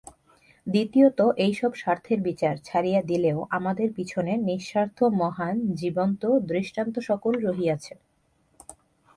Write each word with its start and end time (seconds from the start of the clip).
দ্বিতীয়ত 0.67 1.19
এইসব 1.37 1.71
স্বার্থের 1.73 2.19
বিচার 2.21 2.55
ছাড়িয়া 2.63 3.01
দিলেও 3.01 3.37
আমাদের 3.49 3.87
পিছনে 3.95 4.33
নিঃস্বার্থ 4.47 4.97
মহান 5.21 5.55
জীবন্ত 5.75 6.21
দৃষ্টান্তসকল 6.51 7.33
রহিয়াছে। 7.47 7.93